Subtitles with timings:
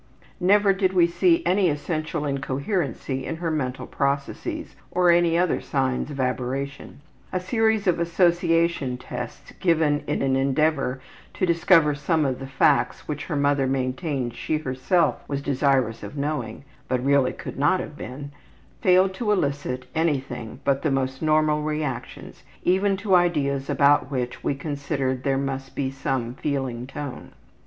[0.39, 6.09] Never did we see any essential incoherency in her mental processes, or any other signs
[6.09, 7.01] of aberration.
[7.31, 10.99] A series of association tests given in an endeavor
[11.35, 16.17] to discover some of the facts which her mother maintained she herself was desirous of
[16.17, 18.31] knowing (but really could not have been),
[18.81, 24.55] failed to elicit anything but the most normal reactions, even to ideas about which we
[24.55, 27.33] considered there must be some feeling tone.